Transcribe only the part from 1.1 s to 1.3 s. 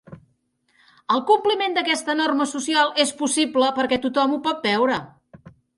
El